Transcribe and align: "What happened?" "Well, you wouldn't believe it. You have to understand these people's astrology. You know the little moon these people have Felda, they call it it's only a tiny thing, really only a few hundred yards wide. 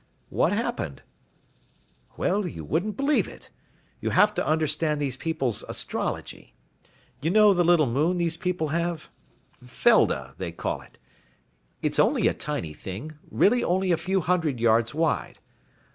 "What 0.29 0.51
happened?" 0.51 1.03
"Well, 2.17 2.47
you 2.47 2.65
wouldn't 2.65 2.97
believe 2.97 3.27
it. 3.27 3.51
You 3.99 4.09
have 4.09 4.33
to 4.33 4.43
understand 4.43 4.99
these 4.99 5.15
people's 5.15 5.61
astrology. 5.69 6.55
You 7.21 7.29
know 7.29 7.53
the 7.53 7.63
little 7.63 7.85
moon 7.85 8.17
these 8.17 8.35
people 8.35 8.69
have 8.69 9.09
Felda, 9.63 10.33
they 10.39 10.53
call 10.53 10.81
it 10.81 10.97
it's 11.83 11.99
only 11.99 12.27
a 12.27 12.33
tiny 12.33 12.73
thing, 12.73 13.11
really 13.29 13.63
only 13.63 13.91
a 13.91 13.95
few 13.95 14.21
hundred 14.21 14.59
yards 14.59 14.91
wide. 14.95 15.37